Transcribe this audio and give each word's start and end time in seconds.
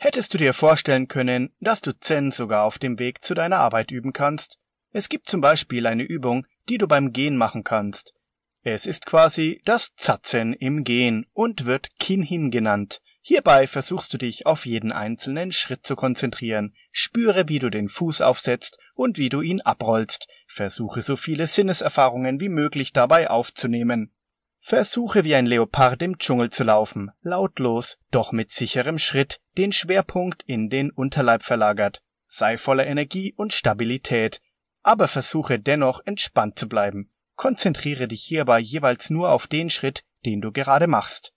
Hättest 0.00 0.32
du 0.32 0.38
dir 0.38 0.54
vorstellen 0.54 1.08
können, 1.08 1.52
dass 1.58 1.80
du 1.80 1.92
Zen 1.92 2.30
sogar 2.30 2.62
auf 2.62 2.78
dem 2.78 3.00
Weg 3.00 3.24
zu 3.24 3.34
deiner 3.34 3.58
Arbeit 3.58 3.90
üben 3.90 4.12
kannst? 4.12 4.56
Es 4.92 5.08
gibt 5.08 5.28
zum 5.28 5.40
Beispiel 5.40 5.88
eine 5.88 6.04
Übung, 6.04 6.46
die 6.68 6.78
du 6.78 6.86
beim 6.86 7.12
Gehen 7.12 7.36
machen 7.36 7.64
kannst. 7.64 8.14
Es 8.62 8.86
ist 8.86 9.06
quasi 9.06 9.60
das 9.64 9.96
Zatzen 9.96 10.52
im 10.52 10.84
Gehen 10.84 11.26
und 11.32 11.64
wird 11.64 11.88
Kinhin 11.98 12.52
genannt. 12.52 13.00
Hierbei 13.22 13.66
versuchst 13.66 14.14
du 14.14 14.18
dich 14.18 14.46
auf 14.46 14.66
jeden 14.66 14.92
einzelnen 14.92 15.50
Schritt 15.50 15.84
zu 15.84 15.96
konzentrieren. 15.96 16.74
Spüre, 16.92 17.48
wie 17.48 17.58
du 17.58 17.68
den 17.68 17.88
Fuß 17.88 18.20
aufsetzt 18.20 18.78
und 18.94 19.18
wie 19.18 19.30
du 19.30 19.40
ihn 19.40 19.60
abrollst. 19.62 20.28
Versuche 20.46 21.02
so 21.02 21.16
viele 21.16 21.48
Sinneserfahrungen 21.48 22.38
wie 22.38 22.48
möglich 22.48 22.92
dabei 22.92 23.30
aufzunehmen. 23.30 24.12
Versuche 24.60 25.24
wie 25.24 25.34
ein 25.34 25.46
Leopard 25.46 26.02
im 26.02 26.18
Dschungel 26.18 26.50
zu 26.50 26.64
laufen, 26.64 27.10
lautlos, 27.22 27.98
doch 28.10 28.32
mit 28.32 28.50
sicherem 28.50 28.98
Schritt, 28.98 29.40
den 29.56 29.72
Schwerpunkt 29.72 30.42
in 30.42 30.68
den 30.68 30.90
Unterleib 30.90 31.42
verlagert. 31.42 32.02
Sei 32.26 32.58
voller 32.58 32.86
Energie 32.86 33.32
und 33.34 33.52
Stabilität, 33.52 34.42
aber 34.82 35.08
versuche 35.08 35.58
dennoch 35.58 36.02
entspannt 36.04 36.58
zu 36.58 36.68
bleiben. 36.68 37.10
Konzentriere 37.36 38.08
dich 38.08 38.24
hierbei 38.24 38.58
jeweils 38.58 39.10
nur 39.10 39.32
auf 39.32 39.46
den 39.46 39.70
Schritt, 39.70 40.04
den 40.26 40.40
du 40.40 40.52
gerade 40.52 40.86
machst. 40.86 41.32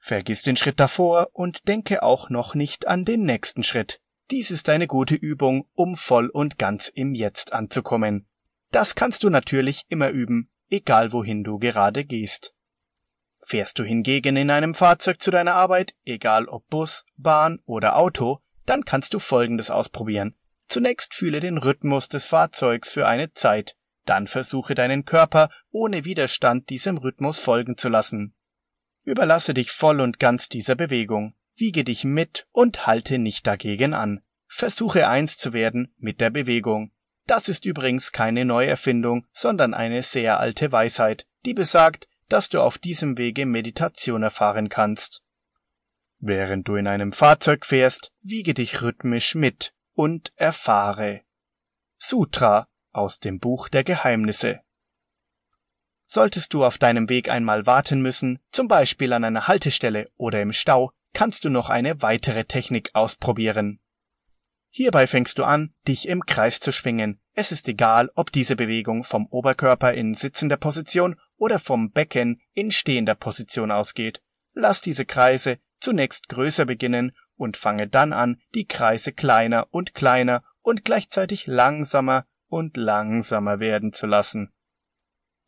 Vergiss 0.00 0.42
den 0.42 0.56
Schritt 0.56 0.80
davor 0.80 1.28
und 1.32 1.68
denke 1.68 2.02
auch 2.02 2.30
noch 2.30 2.54
nicht 2.54 2.88
an 2.88 3.04
den 3.04 3.24
nächsten 3.24 3.62
Schritt. 3.62 4.00
Dies 4.30 4.50
ist 4.50 4.68
eine 4.68 4.86
gute 4.86 5.14
Übung, 5.14 5.68
um 5.74 5.96
voll 5.96 6.28
und 6.28 6.58
ganz 6.58 6.88
im 6.88 7.14
Jetzt 7.14 7.52
anzukommen. 7.52 8.26
Das 8.70 8.94
kannst 8.94 9.22
du 9.22 9.30
natürlich 9.30 9.82
immer 9.88 10.10
üben, 10.10 10.50
egal 10.70 11.12
wohin 11.12 11.44
du 11.44 11.58
gerade 11.58 12.04
gehst. 12.04 12.54
Fährst 13.40 13.78
du 13.78 13.84
hingegen 13.84 14.36
in 14.36 14.50
einem 14.50 14.74
Fahrzeug 14.74 15.22
zu 15.22 15.30
deiner 15.30 15.54
Arbeit, 15.54 15.94
egal 16.04 16.46
ob 16.46 16.68
Bus, 16.68 17.04
Bahn 17.16 17.60
oder 17.64 17.96
Auto, 17.96 18.40
dann 18.66 18.84
kannst 18.84 19.14
du 19.14 19.18
Folgendes 19.18 19.70
ausprobieren. 19.70 20.34
Zunächst 20.68 21.14
fühle 21.14 21.40
den 21.40 21.56
Rhythmus 21.56 22.08
des 22.08 22.26
Fahrzeugs 22.26 22.90
für 22.90 23.06
eine 23.06 23.32
Zeit, 23.32 23.74
dann 24.04 24.26
versuche 24.26 24.74
deinen 24.74 25.04
Körper 25.04 25.50
ohne 25.70 26.04
Widerstand 26.04 26.68
diesem 26.68 26.98
Rhythmus 26.98 27.40
folgen 27.40 27.76
zu 27.76 27.88
lassen. 27.88 28.34
Überlasse 29.04 29.54
dich 29.54 29.70
voll 29.70 30.00
und 30.00 30.18
ganz 30.18 30.48
dieser 30.48 30.74
Bewegung, 30.74 31.34
wiege 31.56 31.84
dich 31.84 32.04
mit 32.04 32.46
und 32.52 32.86
halte 32.86 33.18
nicht 33.18 33.46
dagegen 33.46 33.94
an. 33.94 34.20
Versuche 34.46 35.08
eins 35.08 35.38
zu 35.38 35.52
werden 35.52 35.94
mit 35.98 36.20
der 36.20 36.30
Bewegung. 36.30 36.90
Das 37.28 37.50
ist 37.50 37.66
übrigens 37.66 38.10
keine 38.10 38.46
Neuerfindung, 38.46 39.26
sondern 39.32 39.74
eine 39.74 40.02
sehr 40.02 40.40
alte 40.40 40.72
Weisheit, 40.72 41.26
die 41.44 41.52
besagt, 41.52 42.08
dass 42.30 42.48
du 42.48 42.62
auf 42.62 42.78
diesem 42.78 43.18
Wege 43.18 43.44
Meditation 43.44 44.22
erfahren 44.22 44.70
kannst. 44.70 45.22
Während 46.18 46.66
du 46.66 46.76
in 46.76 46.86
einem 46.86 47.12
Fahrzeug 47.12 47.66
fährst, 47.66 48.12
wiege 48.22 48.54
dich 48.54 48.80
rhythmisch 48.80 49.34
mit 49.34 49.74
und 49.92 50.32
erfahre. 50.36 51.20
Sutra 51.98 52.66
aus 52.92 53.20
dem 53.20 53.38
Buch 53.38 53.68
der 53.68 53.84
Geheimnisse. 53.84 54.60
Solltest 56.06 56.54
du 56.54 56.64
auf 56.64 56.78
deinem 56.78 57.10
Weg 57.10 57.28
einmal 57.28 57.66
warten 57.66 58.00
müssen, 58.00 58.38
zum 58.50 58.68
Beispiel 58.68 59.12
an 59.12 59.24
einer 59.24 59.46
Haltestelle 59.46 60.10
oder 60.16 60.40
im 60.40 60.54
Stau, 60.54 60.92
kannst 61.12 61.44
du 61.44 61.50
noch 61.50 61.68
eine 61.68 62.00
weitere 62.00 62.46
Technik 62.46 62.88
ausprobieren. 62.94 63.80
Hierbei 64.78 65.08
fängst 65.08 65.40
du 65.40 65.42
an, 65.42 65.74
dich 65.88 66.06
im 66.06 66.24
Kreis 66.24 66.60
zu 66.60 66.70
schwingen. 66.70 67.18
Es 67.34 67.50
ist 67.50 67.66
egal, 67.66 68.12
ob 68.14 68.30
diese 68.30 68.54
Bewegung 68.54 69.02
vom 69.02 69.26
Oberkörper 69.26 69.92
in 69.92 70.14
sitzender 70.14 70.56
Position 70.56 71.16
oder 71.36 71.58
vom 71.58 71.90
Becken 71.90 72.40
in 72.52 72.70
stehender 72.70 73.16
Position 73.16 73.72
ausgeht. 73.72 74.22
Lass 74.52 74.80
diese 74.80 75.04
Kreise 75.04 75.58
zunächst 75.80 76.28
größer 76.28 76.64
beginnen 76.64 77.10
und 77.34 77.56
fange 77.56 77.88
dann 77.88 78.12
an, 78.12 78.40
die 78.54 78.66
Kreise 78.66 79.12
kleiner 79.12 79.66
und 79.72 79.94
kleiner 79.94 80.44
und 80.62 80.84
gleichzeitig 80.84 81.48
langsamer 81.48 82.24
und 82.46 82.76
langsamer 82.76 83.58
werden 83.58 83.92
zu 83.92 84.06
lassen. 84.06 84.52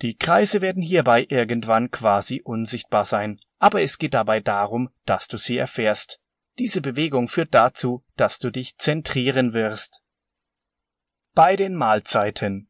Die 0.00 0.16
Kreise 0.16 0.62
werden 0.62 0.82
hierbei 0.82 1.26
irgendwann 1.28 1.90
quasi 1.90 2.40
unsichtbar 2.42 3.04
sein, 3.04 3.42
aber 3.58 3.82
es 3.82 3.98
geht 3.98 4.14
dabei 4.14 4.40
darum, 4.40 4.88
dass 5.04 5.28
du 5.28 5.36
sie 5.36 5.58
erfährst. 5.58 6.18
Diese 6.58 6.80
Bewegung 6.80 7.28
führt 7.28 7.54
dazu, 7.54 8.04
dass 8.16 8.38
du 8.38 8.50
dich 8.50 8.76
zentrieren 8.78 9.52
wirst. 9.52 10.02
Bei 11.34 11.54
den 11.54 11.76
Mahlzeiten. 11.76 12.68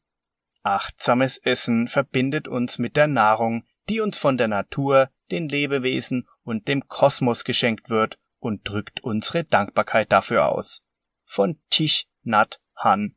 Achtsames 0.63 1.39
Essen 1.39 1.89
verbindet 1.89 2.49
uns 2.49 2.79
mit 2.79 2.97
der 2.97 3.07
Nahrung, 3.07 3.65
die 3.89 4.01
uns 4.01 4.19
von 4.19 4.37
der 4.37 4.49
Natur, 4.49 5.11
den 5.31 5.49
Lebewesen 5.49 6.29
und 6.43 6.69
dem 6.69 6.87
Kosmos 6.89 7.45
geschenkt 7.45 7.89
wird 7.89 8.19
und 8.39 8.69
drückt 8.69 9.03
unsere 9.03 9.45
Dankbarkeit 9.45 10.13
dafür 10.13 10.49
aus. 10.49 10.83
Von 11.25 11.59
Tisch 11.71 12.07
Nat 12.23 12.61
Han. 12.77 13.15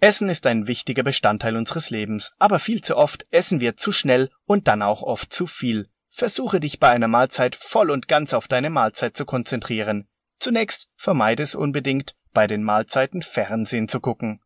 Essen 0.00 0.28
ist 0.28 0.46
ein 0.46 0.66
wichtiger 0.66 1.02
Bestandteil 1.02 1.56
unseres 1.56 1.90
Lebens, 1.90 2.32
aber 2.38 2.58
viel 2.58 2.82
zu 2.82 2.96
oft 2.96 3.24
essen 3.30 3.60
wir 3.60 3.76
zu 3.76 3.92
schnell 3.92 4.30
und 4.46 4.66
dann 4.66 4.82
auch 4.82 5.02
oft 5.02 5.32
zu 5.32 5.46
viel. 5.46 5.89
Versuche 6.10 6.60
dich 6.60 6.80
bei 6.80 6.90
einer 6.90 7.08
Mahlzeit 7.08 7.56
voll 7.56 7.90
und 7.90 8.08
ganz 8.08 8.34
auf 8.34 8.48
deine 8.48 8.68
Mahlzeit 8.68 9.16
zu 9.16 9.24
konzentrieren. 9.24 10.08
Zunächst 10.38 10.90
vermeide 10.96 11.42
es 11.42 11.54
unbedingt, 11.54 12.14
bei 12.32 12.46
den 12.46 12.62
Mahlzeiten 12.62 13.22
Fernsehen 13.22 13.88
zu 13.88 14.00
gucken. 14.00 14.40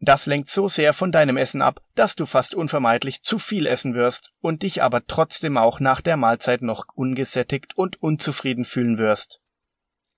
Das 0.00 0.26
lenkt 0.26 0.48
so 0.48 0.66
sehr 0.66 0.94
von 0.94 1.12
deinem 1.12 1.36
Essen 1.36 1.62
ab, 1.62 1.80
dass 1.94 2.16
du 2.16 2.26
fast 2.26 2.56
unvermeidlich 2.56 3.22
zu 3.22 3.38
viel 3.38 3.66
essen 3.66 3.94
wirst 3.94 4.32
und 4.40 4.62
dich 4.62 4.82
aber 4.82 5.06
trotzdem 5.06 5.56
auch 5.56 5.78
nach 5.78 6.00
der 6.00 6.16
Mahlzeit 6.16 6.60
noch 6.60 6.86
ungesättigt 6.94 7.76
und 7.76 8.02
unzufrieden 8.02 8.64
fühlen 8.64 8.98
wirst. 8.98 9.40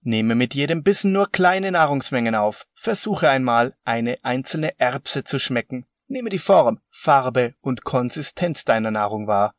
Nehme 0.01 0.35
mit 0.35 0.55
jedem 0.55 0.83
Bissen 0.83 1.13
nur 1.13 1.31
kleine 1.31 1.71
Nahrungsmengen 1.73 2.35
auf. 2.35 2.67
Versuche 2.75 3.29
einmal, 3.29 3.75
eine 3.85 4.19
einzelne 4.23 4.79
Erbse 4.79 5.25
zu 5.25 5.39
schmecken. 5.39 5.87
Nehme 6.09 6.31
die 6.31 6.39
Form, 6.39 6.81
Farbe 6.91 7.55
und 7.61 7.85
Konsistenz 7.85 8.65
deiner 8.65 8.91
Nahrung 8.91 9.27
wahr. 9.27 9.55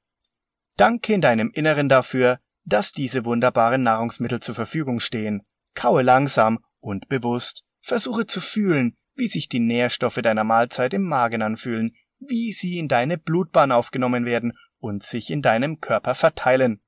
Danke 0.77 1.13
in 1.13 1.21
deinem 1.21 1.51
Inneren 1.51 1.89
dafür, 1.89 2.39
dass 2.65 2.91
diese 2.91 3.23
wunderbaren 3.25 3.83
Nahrungsmittel 3.83 4.41
zur 4.41 4.55
Verfügung 4.55 4.99
stehen. 4.99 5.43
Kaue 5.73 6.01
langsam 6.01 6.59
und 6.79 7.07
bewusst. 7.07 7.63
Versuche 7.81 8.25
zu 8.25 8.41
fühlen, 8.41 8.97
wie 9.13 9.27
sich 9.27 9.47
die 9.47 9.59
Nährstoffe 9.59 10.19
deiner 10.21 10.43
Mahlzeit 10.43 10.93
im 10.93 11.03
Magen 11.03 11.41
anfühlen, 11.41 11.95
wie 12.19 12.51
sie 12.51 12.77
in 12.77 12.87
deine 12.87 13.17
Blutbahn 13.17 13.71
aufgenommen 13.71 14.25
werden 14.25 14.53
und 14.79 15.03
sich 15.03 15.29
in 15.29 15.41
deinem 15.41 15.79
Körper 15.79 16.15
verteilen. 16.15 16.81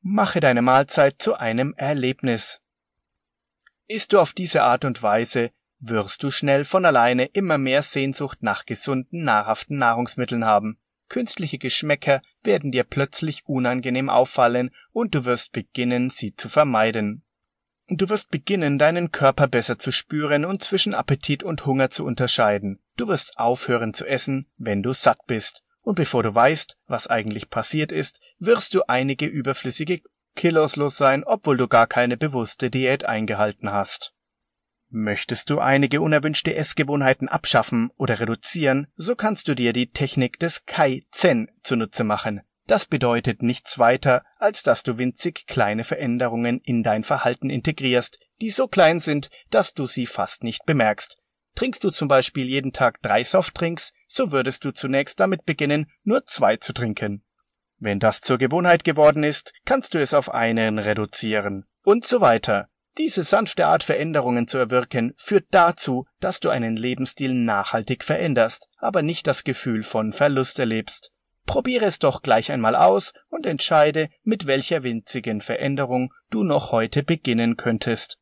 Mache 0.00 0.40
deine 0.40 0.62
Mahlzeit 0.62 1.20
zu 1.20 1.34
einem 1.34 1.74
Erlebnis. 1.76 2.60
Isst 3.86 4.12
du 4.12 4.20
auf 4.20 4.32
diese 4.32 4.62
Art 4.62 4.84
und 4.84 5.02
Weise, 5.02 5.50
wirst 5.78 6.22
du 6.22 6.30
schnell 6.30 6.64
von 6.64 6.84
alleine 6.84 7.26
immer 7.26 7.58
mehr 7.58 7.82
Sehnsucht 7.82 8.42
nach 8.42 8.64
gesunden, 8.66 9.24
nahrhaften 9.24 9.78
Nahrungsmitteln 9.78 10.44
haben. 10.44 10.78
Künstliche 11.14 11.58
Geschmäcker 11.58 12.22
werden 12.42 12.72
dir 12.72 12.82
plötzlich 12.82 13.46
unangenehm 13.46 14.10
auffallen 14.10 14.74
und 14.90 15.14
du 15.14 15.24
wirst 15.24 15.52
beginnen, 15.52 16.10
sie 16.10 16.34
zu 16.34 16.48
vermeiden. 16.48 17.22
Du 17.86 18.08
wirst 18.08 18.32
beginnen, 18.32 18.78
deinen 18.80 19.12
Körper 19.12 19.46
besser 19.46 19.78
zu 19.78 19.92
spüren 19.92 20.44
und 20.44 20.64
zwischen 20.64 20.92
Appetit 20.92 21.44
und 21.44 21.66
Hunger 21.66 21.90
zu 21.90 22.04
unterscheiden. 22.04 22.80
Du 22.96 23.06
wirst 23.06 23.38
aufhören 23.38 23.94
zu 23.94 24.04
essen, 24.04 24.50
wenn 24.56 24.82
du 24.82 24.92
satt 24.92 25.20
bist. 25.28 25.62
Und 25.82 25.94
bevor 25.94 26.24
du 26.24 26.34
weißt, 26.34 26.78
was 26.88 27.06
eigentlich 27.06 27.48
passiert 27.48 27.92
ist, 27.92 28.20
wirst 28.40 28.74
du 28.74 28.82
einige 28.88 29.26
überflüssige 29.26 30.02
Kilos 30.34 30.74
los 30.74 30.96
sein, 30.96 31.22
obwohl 31.22 31.56
du 31.56 31.68
gar 31.68 31.86
keine 31.86 32.16
bewusste 32.16 32.70
Diät 32.70 33.04
eingehalten 33.04 33.70
hast. 33.70 34.14
Möchtest 34.96 35.50
du 35.50 35.58
einige 35.58 36.00
unerwünschte 36.00 36.54
Essgewohnheiten 36.54 37.28
abschaffen 37.28 37.90
oder 37.96 38.20
reduzieren, 38.20 38.86
so 38.94 39.16
kannst 39.16 39.48
du 39.48 39.56
dir 39.56 39.72
die 39.72 39.90
Technik 39.90 40.38
des 40.38 40.66
Kai-Zen 40.66 41.50
zunutze 41.64 42.04
machen. 42.04 42.42
Das 42.68 42.86
bedeutet 42.86 43.42
nichts 43.42 43.80
weiter, 43.80 44.24
als 44.38 44.62
dass 44.62 44.84
du 44.84 44.96
winzig 44.96 45.48
kleine 45.48 45.82
Veränderungen 45.82 46.60
in 46.60 46.84
dein 46.84 47.02
Verhalten 47.02 47.50
integrierst, 47.50 48.20
die 48.40 48.50
so 48.50 48.68
klein 48.68 49.00
sind, 49.00 49.30
dass 49.50 49.74
du 49.74 49.86
sie 49.86 50.06
fast 50.06 50.44
nicht 50.44 50.64
bemerkst. 50.64 51.16
Trinkst 51.56 51.82
du 51.82 51.90
zum 51.90 52.06
Beispiel 52.06 52.46
jeden 52.46 52.72
Tag 52.72 53.02
drei 53.02 53.24
Softdrinks, 53.24 53.92
so 54.06 54.30
würdest 54.30 54.64
du 54.64 54.70
zunächst 54.70 55.18
damit 55.18 55.44
beginnen, 55.44 55.90
nur 56.04 56.24
zwei 56.26 56.56
zu 56.58 56.72
trinken. 56.72 57.24
Wenn 57.78 57.98
das 57.98 58.20
zur 58.20 58.38
Gewohnheit 58.38 58.84
geworden 58.84 59.24
ist, 59.24 59.54
kannst 59.64 59.94
du 59.94 60.00
es 60.00 60.14
auf 60.14 60.32
einen 60.32 60.78
reduzieren 60.78 61.66
und 61.82 62.06
so 62.06 62.20
weiter. 62.20 62.68
Diese 62.96 63.24
sanfte 63.24 63.66
Art 63.66 63.82
Veränderungen 63.82 64.46
zu 64.46 64.58
erwirken, 64.58 65.14
führt 65.16 65.46
dazu, 65.50 66.06
dass 66.20 66.38
du 66.38 66.48
einen 66.48 66.76
Lebensstil 66.76 67.34
nachhaltig 67.34 68.04
veränderst, 68.04 68.68
aber 68.78 69.02
nicht 69.02 69.26
das 69.26 69.42
Gefühl 69.42 69.82
von 69.82 70.12
Verlust 70.12 70.60
erlebst. 70.60 71.10
Probiere 71.44 71.86
es 71.86 71.98
doch 71.98 72.22
gleich 72.22 72.52
einmal 72.52 72.76
aus 72.76 73.12
und 73.28 73.46
entscheide, 73.46 74.08
mit 74.22 74.46
welcher 74.46 74.82
winzigen 74.82 75.40
Veränderung 75.40 76.12
du 76.30 76.44
noch 76.44 76.70
heute 76.72 77.02
beginnen 77.02 77.56
könntest. 77.56 78.18